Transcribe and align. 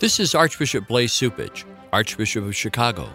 This 0.00 0.18
is 0.18 0.34
Archbishop 0.34 0.88
Blase 0.88 1.16
Cupich, 1.16 1.64
Archbishop 1.92 2.44
of 2.44 2.56
Chicago. 2.56 3.08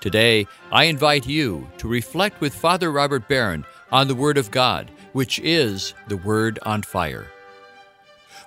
Today, 0.00 0.48
I 0.72 0.84
invite 0.84 1.28
you 1.28 1.68
to 1.78 1.86
reflect 1.86 2.40
with 2.40 2.56
Father 2.56 2.90
Robert 2.90 3.28
Barron 3.28 3.64
on 3.92 4.08
the 4.08 4.14
Word 4.16 4.36
of 4.36 4.50
God, 4.50 4.90
which 5.12 5.38
is 5.38 5.94
the 6.08 6.16
Word 6.16 6.58
on 6.64 6.82
Fire. 6.82 7.28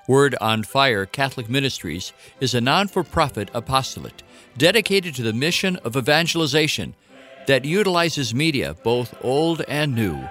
Word 0.06 0.36
on 0.42 0.64
Fire 0.64 1.06
Catholic 1.06 1.50
Ministries 1.50 2.12
is 2.42 2.54
a 2.54 2.60
non 2.60 2.90
for 2.90 3.06
profit 3.06 3.50
apostolate 3.54 4.22
dedicated 4.58 5.16
to 5.16 5.24
the 5.24 5.32
mission 5.32 5.78
of 5.78 5.96
evangelization 5.96 6.94
that 7.48 7.64
utilizes 7.64 8.36
media, 8.36 8.76
both 8.84 9.16
old 9.24 9.62
and 9.70 9.96
new, 9.96 10.28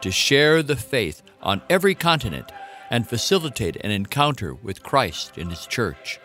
to 0.00 0.10
share 0.10 0.62
the 0.62 0.76
faith 0.76 1.20
on 1.42 1.60
every 1.68 1.94
continent 1.94 2.50
and 2.90 3.06
facilitate 3.06 3.76
an 3.84 3.90
encounter 3.90 4.54
with 4.54 4.82
Christ 4.82 5.36
in 5.36 5.50
His 5.50 5.66
church. 5.66 6.18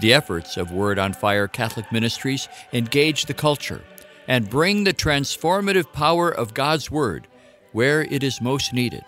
The 0.00 0.12
efforts 0.12 0.56
of 0.56 0.72
Word 0.72 0.98
on 0.98 1.12
Fire 1.12 1.48
Catholic 1.48 1.90
Ministries 1.92 2.48
engage 2.72 3.26
the 3.26 3.34
culture 3.34 3.82
and 4.26 4.50
bring 4.50 4.84
the 4.84 4.94
transformative 4.94 5.92
power 5.92 6.30
of 6.30 6.54
God's 6.54 6.90
Word 6.90 7.28
where 7.72 8.02
it 8.02 8.22
is 8.22 8.40
most 8.40 8.72
needed. 8.72 9.04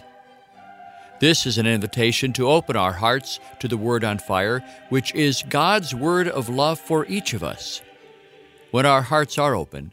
This 1.18 1.46
is 1.46 1.56
an 1.56 1.66
invitation 1.66 2.32
to 2.34 2.48
open 2.48 2.76
our 2.76 2.92
hearts 2.92 3.40
to 3.60 3.68
the 3.68 3.76
Word 3.76 4.04
on 4.04 4.18
Fire, 4.18 4.62
which 4.90 5.14
is 5.14 5.44
God's 5.48 5.94
word 5.94 6.28
of 6.28 6.48
love 6.48 6.78
for 6.78 7.06
each 7.06 7.32
of 7.32 7.42
us. 7.42 7.80
When 8.70 8.84
our 8.84 9.02
hearts 9.02 9.38
are 9.38 9.54
open, 9.54 9.92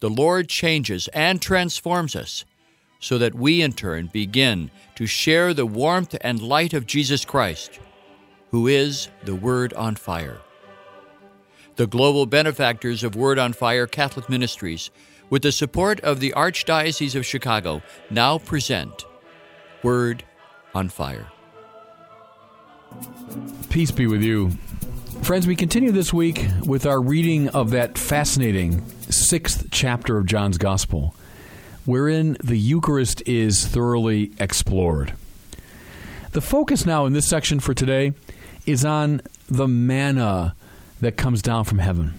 the 0.00 0.10
Lord 0.10 0.48
changes 0.48 1.08
and 1.14 1.40
transforms 1.40 2.14
us 2.14 2.44
so 2.98 3.16
that 3.16 3.34
we 3.34 3.62
in 3.62 3.72
turn 3.72 4.08
begin 4.12 4.70
to 4.96 5.06
share 5.06 5.54
the 5.54 5.64
warmth 5.64 6.14
and 6.20 6.42
light 6.42 6.74
of 6.74 6.86
Jesus 6.86 7.24
Christ 7.24 7.78
who 8.50 8.66
is 8.66 9.08
the 9.24 9.34
Word 9.34 9.72
on 9.74 9.94
Fire. 9.94 10.38
The 11.76 11.86
global 11.86 12.26
benefactors 12.26 13.02
of 13.04 13.14
Word 13.14 13.38
on 13.38 13.52
Fire 13.52 13.86
Catholic 13.86 14.28
Ministries, 14.28 14.90
with 15.30 15.42
the 15.42 15.52
support 15.52 16.00
of 16.00 16.20
the 16.20 16.32
Archdiocese 16.36 17.14
of 17.14 17.24
Chicago, 17.24 17.82
now 18.10 18.38
present 18.38 19.04
Word 19.82 20.24
on 20.74 20.88
Fire. 20.88 21.28
Peace 23.70 23.92
be 23.92 24.06
with 24.06 24.22
you. 24.22 24.50
Friends, 25.22 25.46
we 25.46 25.54
continue 25.54 25.92
this 25.92 26.12
week 26.12 26.44
with 26.64 26.86
our 26.86 27.00
reading 27.00 27.48
of 27.50 27.70
that 27.70 27.96
fascinating 27.96 28.84
sixth 29.02 29.68
chapter 29.70 30.18
of 30.18 30.26
John's 30.26 30.58
Gospel, 30.58 31.14
wherein 31.84 32.36
the 32.42 32.56
Eucharist 32.56 33.22
is 33.26 33.64
thoroughly 33.64 34.32
explored. 34.40 35.12
The 36.32 36.40
focus 36.40 36.84
now 36.84 37.06
in 37.06 37.12
this 37.12 37.28
section 37.28 37.60
for 37.60 37.74
today 37.74 38.12
is 38.66 38.84
on 38.84 39.20
the 39.48 39.68
manna 39.68 40.54
that 41.00 41.16
comes 41.16 41.42
down 41.42 41.64
from 41.64 41.78
heaven. 41.78 42.14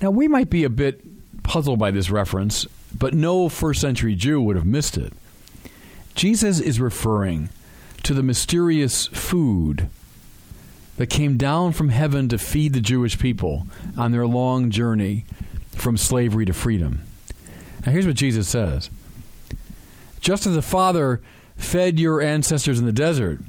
Now, 0.00 0.10
we 0.10 0.28
might 0.28 0.50
be 0.50 0.64
a 0.64 0.70
bit 0.70 1.02
puzzled 1.42 1.78
by 1.78 1.90
this 1.90 2.10
reference, 2.10 2.66
but 2.96 3.14
no 3.14 3.48
first 3.48 3.80
century 3.80 4.14
Jew 4.14 4.40
would 4.40 4.56
have 4.56 4.66
missed 4.66 4.96
it. 4.96 5.12
Jesus 6.14 6.60
is 6.60 6.80
referring 6.80 7.50
to 8.02 8.14
the 8.14 8.22
mysterious 8.22 9.06
food 9.08 9.88
that 10.96 11.08
came 11.08 11.36
down 11.36 11.72
from 11.72 11.90
heaven 11.90 12.28
to 12.28 12.38
feed 12.38 12.72
the 12.72 12.80
Jewish 12.80 13.18
people 13.18 13.66
on 13.96 14.12
their 14.12 14.26
long 14.26 14.70
journey 14.70 15.24
from 15.72 15.96
slavery 15.96 16.46
to 16.46 16.52
freedom. 16.52 17.02
Now, 17.84 17.92
here's 17.92 18.06
what 18.06 18.16
Jesus 18.16 18.48
says 18.48 18.90
Just 20.20 20.46
as 20.46 20.54
the 20.54 20.62
Father 20.62 21.20
fed 21.56 21.98
your 21.98 22.20
ancestors 22.20 22.78
in 22.78 22.86
the 22.86 22.92
desert, 22.92 23.40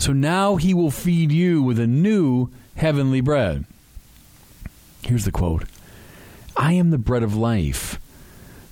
so 0.00 0.14
now 0.14 0.56
he 0.56 0.72
will 0.72 0.90
feed 0.90 1.30
you 1.30 1.62
with 1.62 1.78
a 1.78 1.86
new 1.86 2.48
heavenly 2.74 3.20
bread. 3.20 3.66
Here's 5.02 5.26
the 5.26 5.30
quote 5.30 5.64
I 6.56 6.72
am 6.72 6.90
the 6.90 6.98
bread 6.98 7.22
of 7.22 7.36
life. 7.36 8.00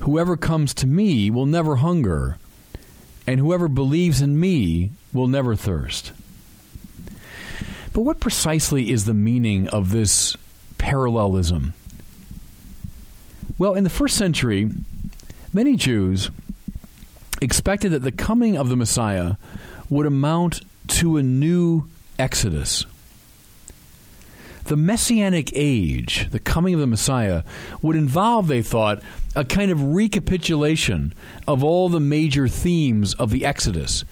Whoever 0.01 0.39
comes 0.39 0.73
to 0.75 0.87
me 0.87 1.31
will 1.31 1.45
never 1.45 1.77
hunger, 1.77 2.39
and 3.27 3.39
whoever 3.39 3.69
believes 3.69 4.23
in 4.23 4.41
me 4.41 4.93
will 5.13 5.29
never 5.29 5.55
thirst. 5.55 6.13
But 7.93 8.03
what 8.03 8.21
precisely 8.21 8.91
is 8.91 9.05
the 9.05 9.13
meaning 9.13 9.69
of 9.69 9.91
this 9.91 10.35
parallelism? 10.79 11.75
Well, 13.59 13.75
in 13.75 13.85
the 13.85 13.91
first 13.91 14.17
century, 14.17 14.71
many 15.53 15.77
Jews 15.77 16.31
expected 17.43 17.91
that 17.91 18.03
the 18.03 18.13
coming 18.13 18.57
of 18.57 18.71
the 18.71 18.77
Messiah 18.77 19.35
would 19.91 20.07
amount 20.07 20.63
to 20.89 21.17
a 21.17 21.23
new 21.23 21.85
exodus. 22.19 22.87
The 24.65 24.77
messianic 24.77 25.51
age, 25.55 26.29
the 26.31 26.39
coming 26.39 26.75
of 26.75 26.81
the 26.81 26.87
Messiah, 26.87 27.43
would 27.81 27.97
involve, 27.97 28.49
they 28.49 28.61
thought, 28.61 29.03
a 29.35 29.45
kind 29.45 29.71
of 29.71 29.95
recapitulation 29.95 31.15
of 31.47 31.65
all 31.65 31.89
the 31.89 32.01
major 32.01 32.49
themes 32.49 33.15
of 33.15 33.31
the 33.31 33.47
Exodus. 33.47 34.05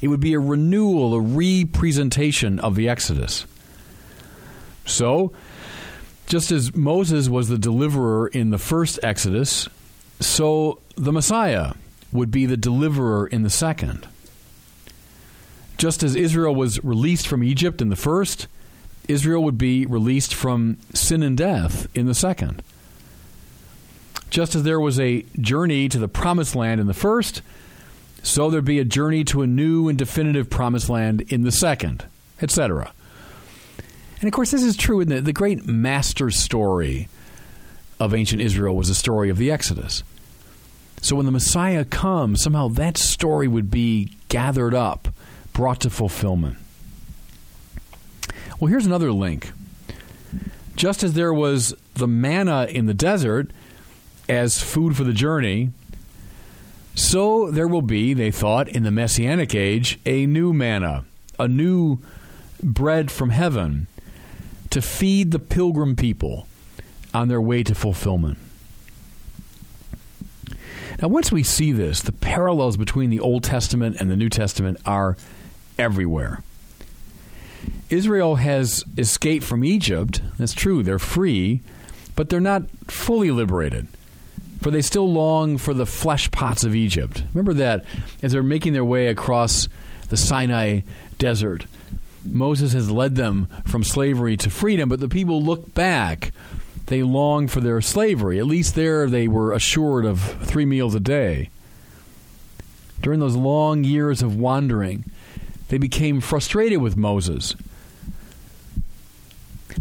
It 0.00 0.08
would 0.08 0.20
be 0.20 0.32
a 0.32 0.40
renewal, 0.40 1.14
a 1.14 1.20
representation 1.20 2.58
of 2.58 2.74
the 2.74 2.88
Exodus. 2.88 3.44
So, 4.86 5.32
just 6.26 6.50
as 6.50 6.74
Moses 6.74 7.28
was 7.28 7.48
the 7.48 7.58
deliverer 7.58 8.28
in 8.28 8.48
the 8.48 8.58
first 8.58 8.98
Exodus, 9.02 9.68
so 10.20 10.78
the 10.96 11.12
Messiah 11.12 11.74
would 12.12 12.30
be 12.30 12.46
the 12.46 12.56
deliverer 12.56 13.26
in 13.26 13.42
the 13.42 13.50
second. 13.50 14.06
Just 15.82 16.04
as 16.04 16.14
Israel 16.14 16.54
was 16.54 16.78
released 16.84 17.26
from 17.26 17.42
Egypt 17.42 17.82
in 17.82 17.88
the 17.88 17.96
first, 17.96 18.46
Israel 19.08 19.42
would 19.42 19.58
be 19.58 19.84
released 19.84 20.32
from 20.32 20.78
sin 20.94 21.24
and 21.24 21.36
death 21.36 21.88
in 21.92 22.06
the 22.06 22.14
second. 22.14 22.62
Just 24.30 24.54
as 24.54 24.62
there 24.62 24.78
was 24.78 25.00
a 25.00 25.22
journey 25.40 25.88
to 25.88 25.98
the 25.98 26.06
promised 26.06 26.54
land 26.54 26.80
in 26.80 26.86
the 26.86 26.94
first, 26.94 27.42
so 28.22 28.48
there'd 28.48 28.64
be 28.64 28.78
a 28.78 28.84
journey 28.84 29.24
to 29.24 29.42
a 29.42 29.46
new 29.48 29.88
and 29.88 29.98
definitive 29.98 30.48
promised 30.48 30.88
land 30.88 31.22
in 31.32 31.42
the 31.42 31.50
second, 31.50 32.04
etc. 32.40 32.92
And 34.20 34.28
of 34.28 34.32
course, 34.32 34.52
this 34.52 34.62
is 34.62 34.76
true 34.76 35.00
in 35.00 35.08
the, 35.08 35.20
the 35.20 35.32
great 35.32 35.66
master 35.66 36.30
story 36.30 37.08
of 37.98 38.14
ancient 38.14 38.40
Israel 38.40 38.76
was 38.76 38.86
the 38.86 38.94
story 38.94 39.30
of 39.30 39.36
the 39.36 39.50
Exodus. 39.50 40.04
So 41.00 41.16
when 41.16 41.26
the 41.26 41.32
Messiah 41.32 41.84
comes, 41.84 42.40
somehow 42.40 42.68
that 42.68 42.96
story 42.96 43.48
would 43.48 43.68
be 43.68 44.12
gathered 44.28 44.74
up 44.74 45.08
brought 45.52 45.80
to 45.80 45.90
fulfillment. 45.90 46.56
Well, 48.58 48.68
here's 48.68 48.86
another 48.86 49.12
link. 49.12 49.52
Just 50.76 51.02
as 51.02 51.14
there 51.14 51.34
was 51.34 51.74
the 51.94 52.08
manna 52.08 52.66
in 52.70 52.86
the 52.86 52.94
desert 52.94 53.50
as 54.28 54.62
food 54.62 54.96
for 54.96 55.04
the 55.04 55.12
journey, 55.12 55.70
so 56.94 57.50
there 57.50 57.68
will 57.68 57.82
be, 57.82 58.14
they 58.14 58.30
thought, 58.30 58.68
in 58.68 58.82
the 58.82 58.90
Messianic 58.90 59.54
age, 59.54 59.98
a 60.06 60.26
new 60.26 60.52
manna, 60.52 61.04
a 61.38 61.48
new 61.48 61.98
bread 62.62 63.10
from 63.10 63.30
heaven 63.30 63.86
to 64.70 64.80
feed 64.80 65.30
the 65.30 65.38
pilgrim 65.38 65.96
people 65.96 66.46
on 67.12 67.28
their 67.28 67.40
way 67.40 67.62
to 67.62 67.74
fulfillment. 67.74 68.38
Now, 71.00 71.08
once 71.08 71.32
we 71.32 71.42
see 71.42 71.72
this, 71.72 72.00
the 72.00 72.12
parallels 72.12 72.76
between 72.76 73.10
the 73.10 73.20
Old 73.20 73.42
Testament 73.42 73.96
and 73.98 74.10
the 74.10 74.16
New 74.16 74.28
Testament 74.28 74.78
are 74.86 75.16
everywhere. 75.78 76.42
Israel 77.90 78.36
has 78.36 78.84
escaped 78.96 79.44
from 79.44 79.64
Egypt. 79.64 80.22
That's 80.38 80.54
true, 80.54 80.82
they're 80.82 80.98
free, 80.98 81.60
but 82.16 82.28
they're 82.28 82.40
not 82.40 82.64
fully 82.88 83.30
liberated. 83.30 83.86
For 84.60 84.70
they 84.70 84.82
still 84.82 85.12
long 85.12 85.58
for 85.58 85.74
the 85.74 85.86
flesh 85.86 86.30
pots 86.30 86.64
of 86.64 86.74
Egypt. 86.74 87.24
Remember 87.34 87.52
that 87.54 87.84
as 88.22 88.32
they're 88.32 88.42
making 88.42 88.72
their 88.72 88.84
way 88.84 89.08
across 89.08 89.68
the 90.08 90.16
Sinai 90.16 90.80
desert. 91.18 91.66
Moses 92.24 92.72
has 92.72 92.90
led 92.90 93.16
them 93.16 93.48
from 93.66 93.82
slavery 93.82 94.36
to 94.36 94.50
freedom, 94.50 94.88
but 94.88 95.00
the 95.00 95.08
people 95.08 95.42
look 95.42 95.74
back. 95.74 96.32
They 96.86 97.02
long 97.02 97.48
for 97.48 97.60
their 97.60 97.80
slavery. 97.80 98.38
At 98.38 98.46
least 98.46 98.74
there 98.74 99.08
they 99.08 99.26
were 99.26 99.52
assured 99.52 100.04
of 100.04 100.20
three 100.20 100.64
meals 100.64 100.94
a 100.94 101.00
day. 101.00 101.50
During 103.00 103.20
those 103.20 103.34
long 103.34 103.82
years 103.82 104.22
of 104.22 104.36
wandering, 104.36 105.04
they 105.72 105.78
became 105.78 106.20
frustrated 106.20 106.82
with 106.82 106.98
Moses. 106.98 107.56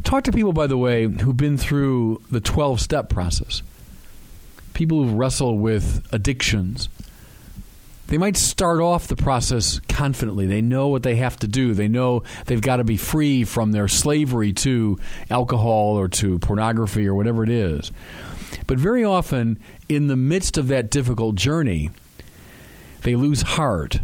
Talk 0.06 0.24
to 0.24 0.32
people, 0.32 0.54
by 0.54 0.66
the 0.66 0.78
way, 0.78 1.06
who've 1.06 1.36
been 1.36 1.58
through 1.58 2.22
the 2.32 2.40
12 2.40 2.80
step 2.80 3.10
process. 3.10 3.62
People 4.74 5.04
who 5.04 5.18
wrestle 5.18 5.58
with 5.58 6.08
addictions. 6.14 6.88
They 8.08 8.18
might 8.18 8.38
start 8.38 8.80
off 8.80 9.10
the 9.10 9.18
process 9.18 9.82
confidently. 9.90 10.46
They 10.46 10.62
know 10.62 10.88
what 10.88 11.04
they 11.04 11.18
have 11.18 11.36
to 11.40 11.48
do. 11.50 11.74
They 11.74 11.90
know 11.90 12.24
they've 12.46 12.62
got 12.62 12.78
to 12.78 12.86
be 12.86 12.96
free 12.96 13.44
from 13.44 13.74
their 13.74 13.90
slavery 13.90 14.54
to 14.54 14.98
alcohol 15.30 16.00
or 16.00 16.08
to 16.08 16.40
pornography 16.40 17.06
or 17.06 17.16
whatever 17.16 17.44
it 17.44 17.50
is. 17.50 17.92
But 18.66 18.78
very 18.78 19.04
often, 19.04 19.60
in 19.90 20.08
the 20.08 20.16
midst 20.16 20.58
of 20.58 20.70
that 20.70 20.90
difficult 20.90 21.36
journey, 21.36 21.90
they 23.02 23.18
lose 23.18 23.42
heart 23.42 24.00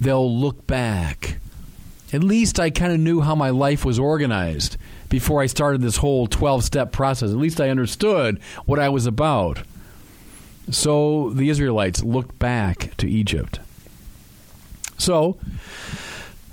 they'll 0.00 0.38
look 0.38 0.66
back 0.66 1.38
At 2.12 2.24
least 2.24 2.58
I 2.58 2.70
kind 2.70 2.92
of 2.92 3.00
knew 3.00 3.20
how 3.20 3.34
my 3.34 3.50
life 3.50 3.84
was 3.84 3.98
organized 3.98 4.76
before 5.08 5.42
I 5.42 5.46
started 5.46 5.82
this 5.82 5.98
whole 5.98 6.26
12 6.26 6.64
step 6.64 6.92
process. 6.92 7.30
At 7.30 7.36
least 7.36 7.60
I 7.60 7.68
understood 7.68 8.40
what 8.64 8.78
I 8.78 8.88
was 8.88 9.06
about. 9.06 9.62
So 10.70 11.30
the 11.30 11.48
Israelites 11.50 12.02
looked 12.02 12.38
back 12.38 12.96
to 12.98 13.08
Egypt. 13.08 13.60
So 14.96 15.38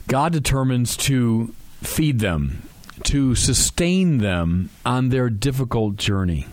God 0.07 0.33
determines 0.33 0.95
to 0.97 1.53
feed 1.81 2.19
them, 2.19 2.63
to 3.03 3.35
sustain 3.35 4.19
them 4.19 4.69
on 4.85 5.09
their 5.09 5.29
difficult 5.29 5.95
journey. 5.95 6.47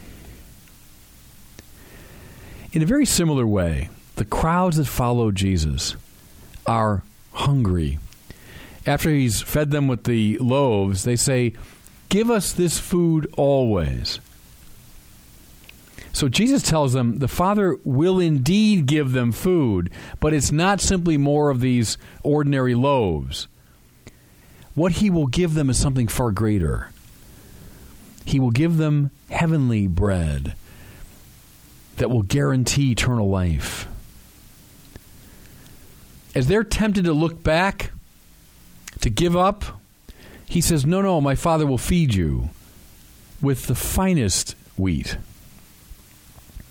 In 2.72 2.82
a 2.82 2.86
very 2.86 3.04
similar 3.04 3.46
way, 3.46 3.90
the 4.16 4.24
crowds 4.24 4.76
that 4.76 4.86
follow 4.86 5.30
Jesus 5.30 5.96
are 6.66 7.02
hungry. 7.32 7.98
After 8.86 9.10
he's 9.10 9.40
fed 9.40 9.70
them 9.70 9.88
with 9.88 10.04
the 10.04 10.38
loaves, 10.38 11.04
they 11.04 11.16
say, 11.16 11.54
Give 12.08 12.30
us 12.30 12.52
this 12.52 12.78
food 12.78 13.32
always. 13.36 14.20
So 16.12 16.28
Jesus 16.28 16.62
tells 16.62 16.92
them 16.92 17.20
the 17.20 17.28
Father 17.28 17.78
will 17.84 18.20
indeed 18.20 18.86
give 18.86 19.12
them 19.12 19.32
food, 19.32 19.90
but 20.20 20.34
it's 20.34 20.52
not 20.52 20.80
simply 20.80 21.16
more 21.16 21.48
of 21.48 21.60
these 21.60 21.96
ordinary 22.22 22.74
loaves. 22.74 23.48
What 24.74 24.92
he 24.92 25.10
will 25.10 25.26
give 25.26 25.54
them 25.54 25.70
is 25.70 25.78
something 25.78 26.08
far 26.08 26.30
greater. 26.30 26.90
He 28.24 28.38
will 28.38 28.50
give 28.50 28.76
them 28.76 29.10
heavenly 29.30 29.86
bread 29.86 30.54
that 31.96 32.10
will 32.10 32.22
guarantee 32.22 32.92
eternal 32.92 33.28
life. 33.28 33.88
As 36.34 36.46
they're 36.46 36.64
tempted 36.64 37.04
to 37.04 37.12
look 37.12 37.42
back, 37.42 37.90
to 39.00 39.10
give 39.10 39.36
up, 39.36 39.64
he 40.46 40.60
says, 40.60 40.86
No, 40.86 41.02
no, 41.02 41.20
my 41.20 41.34
Father 41.34 41.66
will 41.66 41.78
feed 41.78 42.14
you 42.14 42.50
with 43.40 43.66
the 43.66 43.74
finest 43.74 44.54
wheat. 44.76 45.16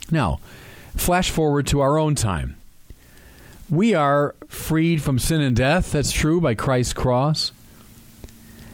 Now, 0.09 0.39
flash 0.95 1.29
forward 1.29 1.67
to 1.67 1.81
our 1.81 1.97
own 1.97 2.15
time. 2.15 2.55
We 3.69 3.93
are 3.93 4.35
freed 4.47 5.01
from 5.01 5.19
sin 5.19 5.41
and 5.41 5.55
death, 5.55 5.91
that's 5.91 6.11
true, 6.11 6.41
by 6.41 6.55
Christ's 6.55 6.93
cross. 6.93 7.51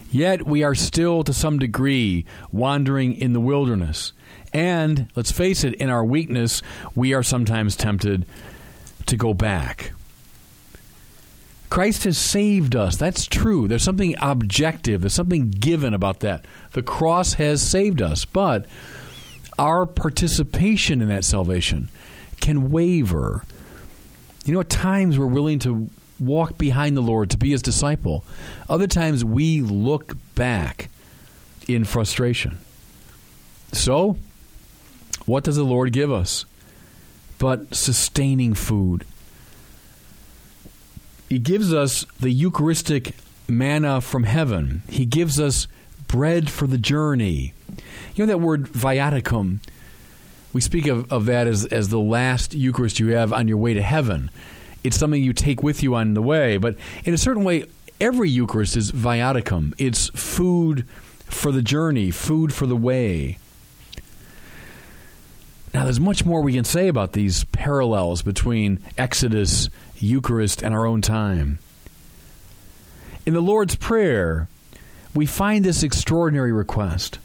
Yet 0.09 0.47
we 0.47 0.63
are 0.63 0.73
still, 0.73 1.23
to 1.23 1.33
some 1.33 1.59
degree, 1.59 2.25
wandering 2.51 3.13
in 3.13 3.33
the 3.33 3.39
wilderness. 3.39 4.13
And, 4.53 5.07
let's 5.15 5.31
face 5.31 5.63
it, 5.63 5.73
in 5.75 5.89
our 5.89 6.03
weakness, 6.03 6.61
we 6.95 7.13
are 7.13 7.23
sometimes 7.23 7.75
tempted 7.75 8.25
to 9.05 9.17
go 9.17 9.33
back. 9.33 9.91
Christ 11.69 12.05
has 12.05 12.17
saved 12.17 12.75
us. 12.75 12.95
That's 12.95 13.25
true. 13.25 13.67
There's 13.67 13.83
something 13.83 14.15
objective, 14.21 15.01
there's 15.01 15.13
something 15.13 15.49
given 15.49 15.93
about 15.93 16.21
that. 16.21 16.45
The 16.71 16.83
cross 16.83 17.33
has 17.33 17.61
saved 17.61 18.01
us. 18.01 18.25
But 18.25 18.65
our 19.59 19.85
participation 19.85 21.01
in 21.01 21.09
that 21.09 21.25
salvation 21.25 21.89
can 22.39 22.71
waver. 22.71 23.43
You 24.45 24.53
know, 24.53 24.61
at 24.61 24.69
times 24.69 25.19
we're 25.19 25.25
willing 25.25 25.59
to 25.59 25.89
walk 26.19 26.57
behind 26.57 26.95
the 26.95 27.01
Lord 27.01 27.29
to 27.31 27.37
be 27.37 27.51
his 27.51 27.61
disciple. 27.61 28.23
Other 28.69 28.87
times 28.87 29.25
we 29.25 29.61
look 29.61 30.15
back 30.35 30.89
in 31.67 31.83
frustration. 31.83 32.59
So, 33.73 34.17
what 35.25 35.43
does 35.43 35.57
the 35.57 35.63
Lord 35.63 35.91
give 35.91 36.11
us? 36.11 36.45
But 37.37 37.75
sustaining 37.75 38.53
food. 38.53 39.03
He 41.29 41.39
gives 41.39 41.73
us 41.73 42.05
the 42.19 42.31
Eucharistic 42.31 43.15
manna 43.47 44.01
from 44.01 44.23
heaven. 44.23 44.83
He 44.89 45.05
gives 45.05 45.39
us 45.39 45.67
bread 46.07 46.49
for 46.49 46.67
the 46.67 46.77
journey. 46.77 47.53
You 48.15 48.25
know 48.25 48.31
that 48.33 48.39
word 48.39 48.67
viaticum? 48.67 49.59
We 50.53 50.61
speak 50.61 50.87
of, 50.87 51.11
of 51.11 51.25
that 51.25 51.47
as, 51.47 51.65
as 51.65 51.89
the 51.89 51.99
last 51.99 52.53
Eucharist 52.53 52.99
you 52.99 53.09
have 53.09 53.33
on 53.33 53.47
your 53.47 53.57
way 53.57 53.73
to 53.73 53.81
heaven. 53.81 54.31
It's 54.83 54.97
something 54.97 55.21
you 55.21 55.33
take 55.33 55.61
with 55.61 55.83
you 55.83 55.95
on 55.95 56.13
the 56.13 56.21
way. 56.21 56.57
But 56.57 56.77
in 57.03 57.13
a 57.13 57.17
certain 57.17 57.43
way, 57.43 57.65
every 57.99 58.29
Eucharist 58.29 58.77
is 58.77 58.91
viaticum. 58.91 59.73
It's 59.77 60.09
food 60.09 60.87
for 61.25 61.51
the 61.51 61.61
journey, 61.61 62.09
food 62.09 62.53
for 62.53 62.65
the 62.65 62.75
way. 62.75 63.37
Now, 65.73 65.83
there's 65.83 65.99
much 65.99 66.25
more 66.25 66.41
we 66.41 66.53
can 66.53 66.63
say 66.63 66.87
about 66.87 67.11
these 67.11 67.43
parallels 67.45 68.21
between 68.21 68.79
Exodus, 68.97 69.69
Eucharist, 69.99 70.63
and 70.63 70.73
our 70.73 70.85
own 70.85 71.01
time. 71.01 71.59
In 73.25 73.33
the 73.33 73.41
Lord's 73.41 73.75
Prayer, 73.75 74.47
we 75.13 75.25
find 75.25 75.65
this 75.65 75.83
extraordinary 75.83 76.51
request 76.51 77.19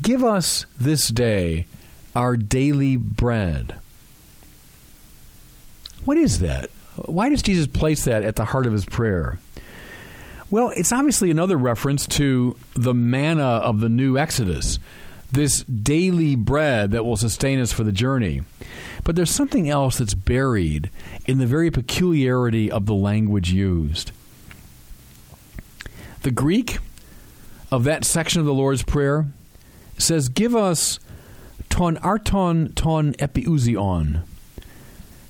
Give 0.00 0.22
us 0.22 0.66
this 0.78 1.08
day 1.08 1.66
our 2.14 2.36
daily 2.36 2.96
bread. 2.96 3.74
What 6.04 6.16
is 6.16 6.38
that? 6.40 6.70
Why 6.96 7.28
does 7.28 7.42
Jesus 7.42 7.66
place 7.66 8.04
that 8.04 8.22
at 8.22 8.36
the 8.36 8.46
heart 8.46 8.66
of 8.66 8.72
his 8.72 8.84
prayer? 8.84 9.38
Well, 10.50 10.72
it's 10.74 10.92
obviously 10.92 11.30
another 11.30 11.56
reference 11.56 12.06
to 12.08 12.56
the 12.74 12.94
manna 12.94 13.42
of 13.42 13.80
the 13.80 13.88
new 13.88 14.16
Exodus, 14.16 14.78
this 15.30 15.62
daily 15.64 16.36
bread 16.36 16.92
that 16.92 17.04
will 17.04 17.16
sustain 17.16 17.60
us 17.60 17.72
for 17.72 17.84
the 17.84 17.92
journey. 17.92 18.42
But 19.08 19.16
there's 19.16 19.30
something 19.30 19.70
else 19.70 19.96
that's 19.96 20.12
buried 20.12 20.90
in 21.24 21.38
the 21.38 21.46
very 21.46 21.70
peculiarity 21.70 22.70
of 22.70 22.84
the 22.84 22.92
language 22.94 23.50
used. 23.50 24.12
The 26.24 26.30
Greek 26.30 26.76
of 27.70 27.84
that 27.84 28.04
section 28.04 28.40
of 28.40 28.46
the 28.46 28.52
Lord's 28.52 28.82
Prayer 28.82 29.24
says, 29.96 30.28
Give 30.28 30.54
us 30.54 31.00
ton 31.70 31.96
arton 31.96 32.74
ton 32.74 33.14
epiousion. 33.14 34.24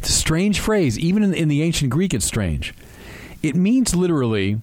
It's 0.01 0.09
a 0.09 0.13
strange 0.13 0.59
phrase. 0.59 0.99
Even 0.99 1.23
in, 1.23 1.33
in 1.33 1.47
the 1.47 1.63
ancient 1.63 1.91
Greek, 1.91 2.13
it's 2.13 2.27
strange. 2.27 2.75
It 3.45 3.55
means 3.55 3.95
literally 3.95 4.61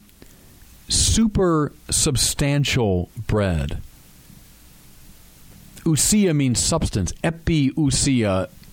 super 0.90 1.72
substantial 1.90 3.10
bread. 3.28 3.82
Ousia 5.86 6.36
means 6.36 6.62
substance. 6.62 7.14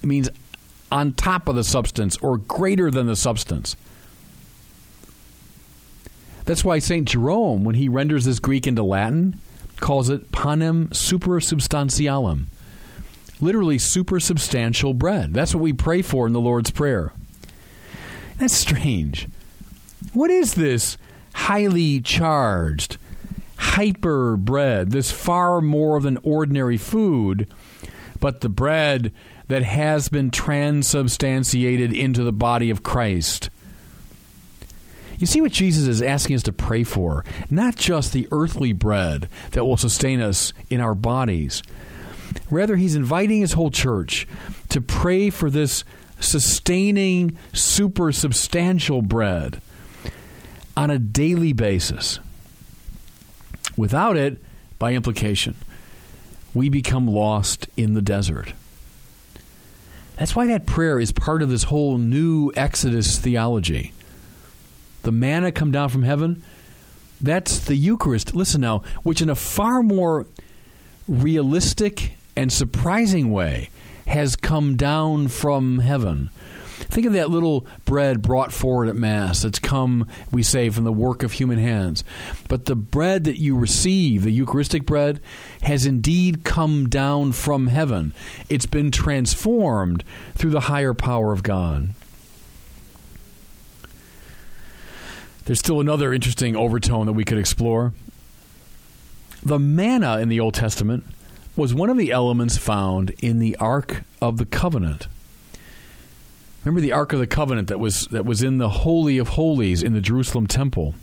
Means 0.03 0.29
on 0.91 1.13
top 1.15 1.49
of 1.49 1.57
the 1.57 1.65
substance 1.65 2.17
or 2.19 2.37
greater 2.37 2.91
than 2.91 3.07
the 3.07 3.17
substance. 3.17 3.77
That's 6.45 6.65
why 6.65 6.81
St. 6.81 7.09
Jerome, 7.09 7.65
when 7.65 7.77
he 7.77 7.89
renders 7.89 8.25
this 8.25 8.41
Greek 8.41 8.67
into 8.67 8.83
Latin, 8.83 9.39
calls 9.81 10.09
it 10.11 10.33
panem 10.33 10.89
supersubstantialem. 10.89 12.45
Literally, 13.41 13.79
supersubstantial 13.79 14.97
bread. 14.97 15.35
That's 15.35 15.55
what 15.55 15.63
we 15.63 15.73
pray 15.73 16.03
for 16.03 16.27
in 16.27 16.33
the 16.33 16.41
Lord's 16.41 16.71
Prayer. 16.71 17.13
That's 18.39 18.55
strange. 18.55 19.29
What 20.13 20.31
is 20.31 20.55
this 20.55 20.99
highly 21.35 22.01
charged, 22.01 22.99
hyper 23.57 24.37
bread, 24.37 24.91
this 24.91 25.11
far 25.11 25.61
more 25.61 26.01
than 26.01 26.19
ordinary 26.23 26.77
food, 26.77 27.49
but 28.21 28.41
the 28.41 28.49
bread 28.49 29.13
that 29.49 29.63
has 29.63 30.09
been 30.09 30.31
transubstantiated 30.31 31.93
into 31.93 32.23
the 32.25 32.33
body 32.33 32.71
of 32.71 32.83
Christ? 32.83 33.51
You 35.19 35.27
see 35.27 35.41
what 35.41 35.53
Jesus 35.53 35.87
is 35.87 36.03
asking 36.03 36.37
us 36.37 36.43
to 36.45 36.53
pray 36.53 36.83
for? 36.83 37.25
Not 37.51 37.77
just 37.77 38.13
the 38.13 38.27
earthly 38.33 38.73
bread 38.73 39.29
that 39.53 39.65
will 39.65 39.77
sustain 39.77 40.21
us 40.21 40.53
in 40.69 40.81
our 40.81 40.95
bodies. 40.95 41.63
Rather, 42.51 42.77
he's 42.77 42.97
inviting 42.97 43.41
his 43.41 43.53
whole 43.53 43.71
church 43.71 44.27
to 44.71 44.81
pray 44.81 45.31
for 45.31 45.49
this 45.49 45.85
sustaining, 46.19 47.37
super 47.53 48.11
substantial 48.11 49.03
bread 49.03 49.61
on 50.77 50.91
a 50.91 50.99
daily 50.99 51.53
basis. 51.53 52.19
Without 53.77 54.17
it, 54.17 54.43
by 54.79 54.93
implication, 54.93 55.55
we 56.55 56.69
become 56.69 57.07
lost 57.07 57.69
in 57.77 57.95
the 57.95 58.03
desert. 58.03 58.55
That's 60.17 60.37
why 60.37 60.47
that 60.47 60.67
prayer 60.67 61.01
is 61.01 61.13
part 61.13 61.43
of 61.43 61.49
this 61.49 61.65
whole 61.65 61.99
new 61.99 62.53
Exodus 62.55 63.19
theology 63.19 63.93
the 65.03 65.13
manna 65.13 65.53
come 65.53 65.71
down 65.71 65.89
from 65.89 66.03
heaven. 66.03 66.43
That's 67.21 67.59
the 67.59 67.77
Eucharist. 67.77 68.35
Listen 68.35 68.61
now, 68.61 68.83
which 69.03 69.21
in 69.23 69.29
a 69.29 69.35
far 69.35 69.83
more 69.83 70.27
realistic 71.07 72.17
and 72.37 72.53
surprising 72.53 73.31
way 73.31 73.71
has 74.07 74.37
come 74.37 74.77
down 74.77 75.29
from 75.29 75.81
heaven. 75.81 76.31
Think 76.93 77.07
of 77.07 77.15
that 77.15 77.31
little 77.31 77.67
bread 77.87 78.21
brought 78.21 78.53
forward 78.53 78.91
at 78.91 78.97
Mass 78.97 79.41
that's 79.41 79.59
come, 79.59 80.07
we 80.31 80.43
say, 80.43 80.69
from 80.69 80.85
the 80.85 80.93
work 80.93 81.23
of 81.23 81.33
human 81.33 81.59
hands. 81.59 82.05
But 82.51 82.67
the 82.67 82.77
bread 82.77 83.25
that 83.25 83.39
you 83.39 83.57
receive, 83.57 84.25
the 84.25 84.31
Eucharistic 84.31 84.85
bread, 84.85 85.19
has 85.63 85.87
indeed 85.87 86.45
come 86.45 86.91
down 86.91 87.33
from 87.33 87.69
heaven. 87.69 88.13
It's 88.51 88.67
been 88.67 88.91
transformed 88.91 90.05
through 90.35 90.51
the 90.51 90.61
higher 90.61 90.93
power 90.93 91.33
of 91.33 91.43
God. 91.43 91.95
There's 95.47 95.61
still 95.61 95.81
another 95.81 96.13
interesting 96.13 96.55
overtone 96.55 97.07
that 97.07 97.15
we 97.15 97.25
could 97.25 97.39
explore. 97.39 97.95
The 99.43 99.59
manna 99.59 100.19
in 100.19 100.29
the 100.29 100.41
Old 100.41 100.53
Testament 100.53 101.05
was 101.57 101.73
one 101.73 101.89
of 101.89 101.97
the 101.97 102.13
elements 102.13 102.59
found 102.59 103.15
in 103.21 103.39
the 103.39 103.57
Ark 103.57 104.03
of 104.21 104.37
the 104.37 104.45
Covenant. 104.45 105.07
Remember 106.65 106.81
the 106.81 106.93
Ark 106.93 107.13
of 107.13 107.19
the 107.19 107.27
Covenant 107.27 107.69
that 107.69 107.81
was 107.81 108.07
that 108.09 108.25
was 108.25 108.43
in 108.43 108.59
the 108.59 108.69
Holy 108.69 109.19
of 109.19 109.29
Holies 109.29 109.83
in 109.83 109.95
the 109.95 110.01
Jerusalem 110.01 110.47
temple. 110.47 110.95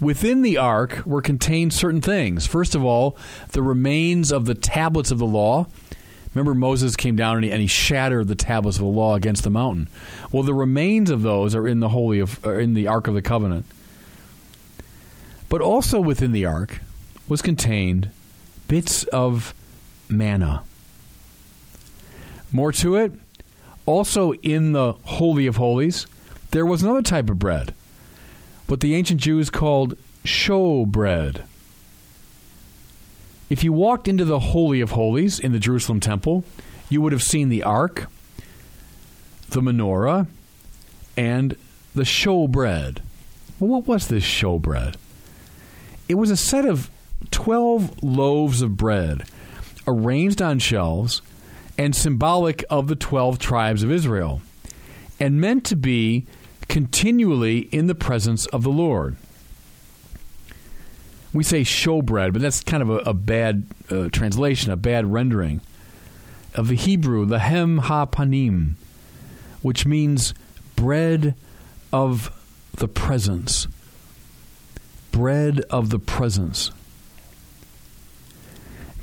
Within 0.00 0.42
the 0.42 0.58
ark 0.58 1.02
were 1.06 1.22
contained 1.22 1.72
certain 1.72 2.02
things. 2.02 2.46
First 2.46 2.74
of 2.74 2.84
all, 2.84 3.16
the 3.52 3.62
remains 3.62 4.30
of 4.30 4.44
the 4.44 4.54
tablets 4.54 5.10
of 5.10 5.18
the 5.18 5.26
law. 5.26 5.66
Remember, 6.34 6.54
Moses 6.54 6.96
came 6.96 7.16
down 7.16 7.36
and 7.36 7.44
he, 7.44 7.50
and 7.50 7.62
he 7.62 7.66
shattered 7.66 8.28
the 8.28 8.34
tablets 8.34 8.76
of 8.76 8.82
the 8.82 8.90
law 8.90 9.14
against 9.14 9.42
the 9.42 9.48
mountain. 9.48 9.88
Well, 10.30 10.42
the 10.42 10.52
remains 10.52 11.08
of 11.08 11.22
those 11.22 11.54
are 11.54 11.66
in 11.66 11.80
the 11.80 11.88
holy 11.88 12.18
of, 12.18 12.44
in 12.44 12.74
the 12.74 12.86
ark 12.86 13.08
of 13.08 13.14
the 13.14 13.22
covenant. 13.22 13.64
But 15.48 15.62
also 15.62 15.98
within 15.98 16.32
the 16.32 16.44
ark 16.44 16.80
was 17.26 17.40
contained 17.40 18.10
bits 18.68 19.04
of 19.04 19.54
manna. 20.10 20.62
More 22.52 22.72
to 22.72 22.96
it, 22.96 23.12
also 23.86 24.34
in 24.34 24.72
the 24.72 24.92
holy 25.04 25.46
of 25.46 25.56
holies, 25.56 26.06
there 26.50 26.66
was 26.66 26.82
another 26.82 27.02
type 27.02 27.30
of 27.30 27.38
bread 27.38 27.72
what 28.66 28.80
the 28.80 28.94
ancient 28.94 29.20
Jews 29.20 29.48
called 29.48 29.96
show 30.24 30.84
bread. 30.84 31.44
If 33.48 33.62
you 33.62 33.72
walked 33.72 34.08
into 34.08 34.24
the 34.24 34.40
Holy 34.40 34.80
of 34.80 34.90
Holies 34.90 35.38
in 35.38 35.52
the 35.52 35.60
Jerusalem 35.60 36.00
temple, 36.00 36.44
you 36.88 37.00
would 37.00 37.12
have 37.12 37.22
seen 37.22 37.48
the 37.48 37.62
ark, 37.62 38.06
the 39.50 39.60
menorah, 39.60 40.26
and 41.16 41.56
the 41.94 42.04
show 42.04 42.48
bread. 42.48 43.02
Well, 43.60 43.70
what 43.70 43.86
was 43.86 44.08
this 44.08 44.24
show 44.24 44.58
bread? 44.58 44.96
It 46.08 46.14
was 46.14 46.30
a 46.30 46.36
set 46.36 46.64
of 46.64 46.90
12 47.30 48.02
loaves 48.02 48.62
of 48.62 48.76
bread 48.76 49.28
arranged 49.86 50.42
on 50.42 50.58
shelves 50.58 51.22
and 51.78 51.94
symbolic 51.94 52.64
of 52.70 52.88
the 52.88 52.96
12 52.96 53.38
tribes 53.38 53.82
of 53.82 53.90
Israel 53.90 54.40
and 55.18 55.40
meant 55.40 55.64
to 55.64 55.76
be 55.76 56.26
continually 56.68 57.60
in 57.72 57.86
the 57.86 57.94
presence 57.94 58.46
of 58.46 58.62
the 58.62 58.70
Lord. 58.70 59.16
We 61.32 61.44
say 61.44 61.62
showbread, 61.62 62.32
but 62.32 62.42
that's 62.42 62.62
kind 62.62 62.82
of 62.82 62.90
a, 62.90 62.96
a 62.98 63.14
bad 63.14 63.66
uh, 63.90 64.08
translation, 64.10 64.72
a 64.72 64.76
bad 64.76 65.12
rendering 65.12 65.60
of 66.54 66.68
the 66.68 66.74
Hebrew, 66.74 67.26
lechem 67.26 67.80
ha 67.80 68.06
panim, 68.06 68.74
which 69.62 69.86
means 69.86 70.32
bread 70.74 71.34
of 71.92 72.30
the 72.74 72.88
presence. 72.88 73.68
Bread 75.12 75.60
of 75.70 75.90
the 75.90 75.98
presence. 75.98 76.70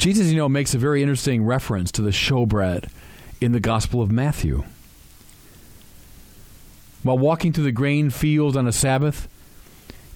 Jesus, 0.04 0.28
you 0.28 0.36
know, 0.36 0.50
makes 0.50 0.74
a 0.74 0.78
very 0.78 1.02
interesting 1.02 1.46
reference 1.46 1.90
to 1.94 2.02
the 2.02 2.10
showbread 2.10 2.90
in 3.40 3.54
the 3.54 3.62
Gospel 3.62 4.02
of 4.02 4.12
Matthew. 4.12 4.66
While 7.04 7.18
walking 7.18 7.54
through 7.54 7.64
the 7.64 7.72
grain 7.72 8.10
field 8.10 8.58
on 8.58 8.68
a 8.68 8.74
Sabbath, 8.74 9.30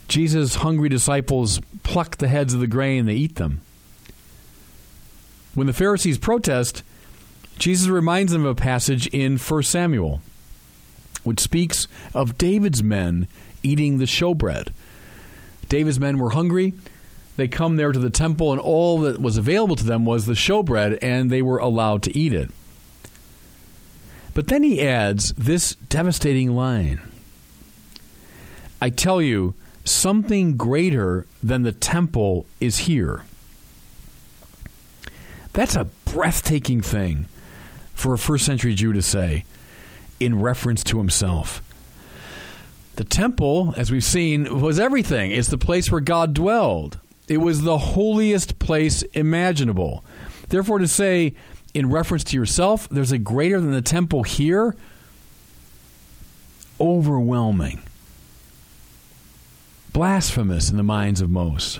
Jesus' 0.10 0.56
hungry 0.56 0.90
disciples 0.90 1.62
pluck 1.84 2.18
the 2.18 2.28
heads 2.28 2.54
of 2.54 2.60
the 2.60 2.68
grain 2.68 3.00
and 3.00 3.08
they 3.08 3.14
eat 3.14 3.36
them. 3.36 3.62
When 5.54 5.68
the 5.68 5.74
Pharisees 5.74 6.18
protest, 6.18 6.84
Jesus 7.58 7.88
reminds 7.88 8.34
them 8.34 8.46
of 8.46 8.58
a 8.58 8.62
passage 8.62 9.08
in 9.08 9.38
1 9.38 9.64
Samuel, 9.64 10.20
which 11.24 11.40
speaks 11.40 11.88
of 12.14 12.38
David's 12.38 12.84
men 12.84 13.30
eating 13.64 14.00
the 14.00 14.04
showbread. 14.04 14.74
David's 15.70 15.98
men 15.98 16.18
were 16.18 16.32
hungry. 16.32 16.74
They 17.38 17.48
come 17.48 17.78
there 17.78 17.92
to 17.92 18.00
the 18.00 18.10
temple, 18.10 18.52
and 18.52 18.60
all 18.60 19.00
that 19.02 19.22
was 19.22 19.38
available 19.38 19.76
to 19.78 19.86
them 19.86 20.06
was 20.06 20.26
the 20.26 20.34
showbread, 20.34 20.98
and 21.02 21.30
they 21.30 21.42
were 21.42 21.60
allowed 21.60 22.04
to 22.04 22.18
eat 22.18 22.34
it. 22.34 22.50
But 24.34 24.48
then 24.48 24.64
he 24.64 24.82
adds 24.82 25.34
this 25.34 25.76
devastating 25.76 26.56
line 26.56 27.00
I 28.80 28.92
tell 28.92 29.22
you, 29.22 29.56
something 29.86 30.58
greater 30.58 31.26
than 31.42 31.64
the 31.64 31.72
temple 31.72 32.46
is 32.60 32.80
here. 32.80 33.24
That's 35.54 35.76
a 35.76 35.86
breathtaking 36.06 36.82
thing 36.82 37.26
for 37.94 38.14
a 38.14 38.20
first 38.20 38.46
century 38.46 38.76
Jew 38.76 38.94
to 38.94 39.02
say 39.02 39.46
in 40.20 40.40
reference 40.40 40.84
to 40.86 41.00
himself. 41.00 41.64
The 42.98 43.04
temple, 43.04 43.74
as 43.78 43.92
we've 43.92 44.04
seen, 44.04 44.62
was 44.62 44.80
everything. 44.80 45.32
It's 45.32 45.48
the 45.48 45.58
place 45.58 45.92
where 45.92 46.02
God 46.02 46.34
dwelled. 46.34 47.00
It 47.28 47.38
was 47.38 47.62
the 47.62 47.78
holiest 47.78 48.58
place 48.60 49.02
imaginable. 49.14 50.04
Therefore, 50.50 50.80
to 50.80 50.88
say 50.88 51.34
in 51.74 51.90
reference 51.90 52.24
to 52.26 52.38
yourself, 52.38 52.88
there's 52.90 53.12
a 53.12 53.18
greater 53.18 53.60
than 53.60 53.72
the 53.72 53.82
temple 53.82 54.24
here. 54.24 54.76
Overwhelming. 56.80 57.82
Blasphemous 59.92 60.70
in 60.70 60.78
the 60.78 60.84
minds 60.84 61.22
of 61.22 61.30
most. 61.30 61.80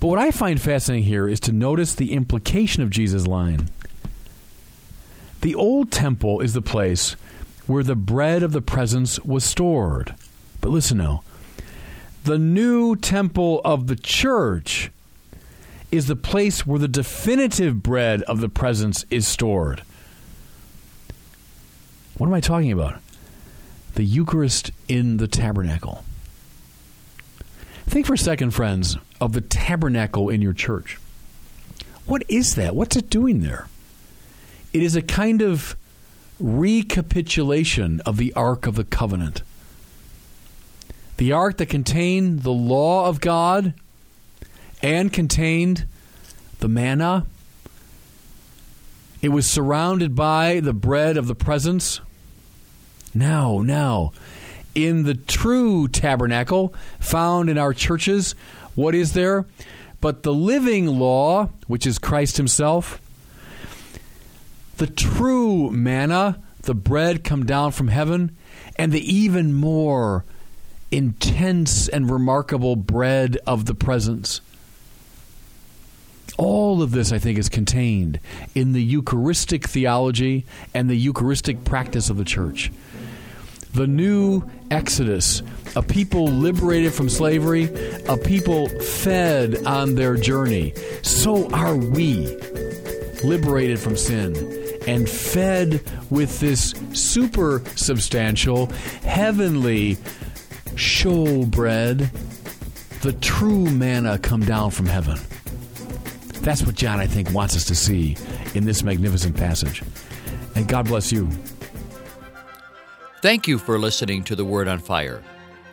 But 0.00 0.08
what 0.08 0.18
I 0.18 0.30
find 0.30 0.60
fascinating 0.60 1.04
here 1.04 1.26
is 1.26 1.40
to 1.40 1.52
notice 1.52 1.94
the 1.94 2.12
implication 2.12 2.82
of 2.82 2.90
Jesus' 2.90 3.26
line. 3.26 3.68
The 5.40 5.54
old 5.54 5.90
temple 5.90 6.40
is 6.40 6.52
the 6.52 6.62
place 6.62 7.16
where 7.66 7.82
the 7.82 7.96
bread 7.96 8.42
of 8.42 8.52
the 8.52 8.62
presence 8.62 9.18
was 9.20 9.44
stored. 9.44 10.14
But 10.60 10.70
listen 10.70 10.98
now. 10.98 11.22
The 12.24 12.38
new 12.38 12.96
temple 12.96 13.60
of 13.64 13.86
the 13.86 13.96
church 13.96 14.90
is 15.90 16.06
the 16.06 16.16
place 16.16 16.66
where 16.66 16.78
the 16.78 16.88
definitive 16.88 17.82
bread 17.82 18.22
of 18.22 18.40
the 18.40 18.48
presence 18.48 19.04
is 19.10 19.26
stored. 19.26 19.82
What 22.18 22.26
am 22.26 22.34
I 22.34 22.40
talking 22.40 22.72
about? 22.72 23.00
The 23.94 24.04
Eucharist 24.04 24.70
in 24.88 25.16
the 25.16 25.28
tabernacle. 25.28 26.04
Think 27.86 28.06
for 28.06 28.14
a 28.14 28.18
second, 28.18 28.50
friends, 28.50 28.98
of 29.20 29.32
the 29.32 29.40
tabernacle 29.40 30.28
in 30.28 30.42
your 30.42 30.52
church. 30.52 30.98
What 32.04 32.22
is 32.28 32.54
that? 32.56 32.74
What's 32.74 32.96
it 32.96 33.08
doing 33.08 33.40
there? 33.40 33.68
It 34.72 34.82
is 34.82 34.94
a 34.94 35.02
kind 35.02 35.40
of 35.40 35.76
recapitulation 36.38 38.00
of 38.00 38.16
the 38.16 38.32
Ark 38.34 38.66
of 38.66 38.74
the 38.74 38.84
Covenant. 38.84 39.42
The 41.18 41.32
Ark 41.32 41.56
that 41.56 41.66
contained 41.66 42.44
the 42.44 42.52
law 42.52 43.08
of 43.08 43.20
God 43.20 43.74
and 44.80 45.12
contained 45.12 45.84
the 46.60 46.68
manna. 46.68 47.26
It 49.20 49.30
was 49.30 49.50
surrounded 49.50 50.14
by 50.14 50.60
the 50.60 50.72
bread 50.72 51.16
of 51.16 51.26
the 51.26 51.34
presence. 51.34 52.00
Now, 53.12 53.58
now, 53.58 54.12
in 54.76 55.02
the 55.02 55.14
true 55.14 55.88
tabernacle 55.88 56.72
found 57.00 57.50
in 57.50 57.58
our 57.58 57.74
churches, 57.74 58.36
what 58.76 58.94
is 58.94 59.14
there? 59.14 59.44
But 60.00 60.22
the 60.22 60.32
living 60.32 60.86
law, 60.86 61.48
which 61.66 61.84
is 61.84 61.98
Christ 61.98 62.36
Himself, 62.36 63.00
the 64.76 64.86
true 64.86 65.72
manna, 65.72 66.40
the 66.62 66.74
bread 66.74 67.24
come 67.24 67.44
down 67.44 67.72
from 67.72 67.88
heaven, 67.88 68.36
and 68.76 68.92
the 68.92 69.12
even 69.12 69.52
more 69.52 70.24
intense 70.90 71.88
and 71.88 72.10
remarkable 72.10 72.76
bread 72.76 73.38
of 73.46 73.66
the 73.66 73.74
presence. 73.74 74.40
All 76.36 76.82
of 76.82 76.92
this, 76.92 77.12
I 77.12 77.18
think, 77.18 77.38
is 77.38 77.48
contained 77.48 78.20
in 78.54 78.72
the 78.72 78.82
Eucharistic 78.82 79.66
theology 79.66 80.44
and 80.72 80.88
the 80.88 80.96
Eucharistic 80.96 81.64
practice 81.64 82.10
of 82.10 82.16
the 82.16 82.24
church. 82.24 82.70
The 83.74 83.86
new 83.86 84.42
Exodus, 84.70 85.42
a 85.76 85.82
people 85.82 86.26
liberated 86.26 86.94
from 86.94 87.08
slavery, 87.08 87.64
a 88.08 88.16
people 88.16 88.68
fed 88.68 89.66
on 89.66 89.94
their 89.94 90.16
journey. 90.16 90.74
So 91.02 91.50
are 91.50 91.76
we, 91.76 92.36
liberated 93.24 93.78
from 93.78 93.96
sin 93.96 94.34
and 94.86 95.08
fed 95.08 95.82
with 96.08 96.40
this 96.40 96.72
super 96.92 97.62
substantial, 97.74 98.66
heavenly 99.02 99.98
show 100.78 101.44
bread, 101.46 102.10
the 103.02 103.12
true 103.20 103.70
manna 103.70 104.18
come 104.18 104.44
down 104.44 104.70
from 104.70 104.86
heaven. 104.86 105.18
That's 106.40 106.62
what 106.62 106.74
John, 106.76 107.00
I 107.00 107.06
think, 107.06 107.32
wants 107.32 107.56
us 107.56 107.64
to 107.66 107.74
see 107.74 108.16
in 108.54 108.64
this 108.64 108.82
magnificent 108.82 109.36
passage. 109.36 109.82
And 110.54 110.66
God 110.66 110.86
bless 110.86 111.12
you. 111.12 111.28
Thank 113.20 113.48
you 113.48 113.58
for 113.58 113.78
listening 113.78 114.22
to 114.24 114.36
the 114.36 114.44
Word 114.44 114.68
on 114.68 114.78
Fire. 114.78 115.22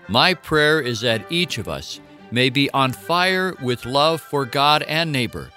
My 0.08 0.34
prayer 0.34 0.82
is 0.82 1.02
that 1.02 1.32
each 1.32 1.58
of 1.58 1.68
us 1.68 2.00
may 2.32 2.50
be 2.50 2.70
on 2.72 2.92
fire 2.92 3.56
with 3.62 3.86
love 3.86 4.22
for 4.22 4.46
God 4.46 4.84
and 4.84 5.12
neighbor. 5.12 5.52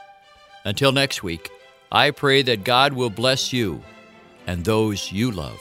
Until 0.64 0.92
next 0.92 1.22
week, 1.22 1.50
I 1.90 2.10
pray 2.10 2.42
that 2.42 2.64
God 2.64 2.92
will 2.92 3.10
bless 3.10 3.52
you 3.52 3.82
and 4.46 4.64
those 4.64 5.10
you 5.10 5.30
love. 5.30 5.60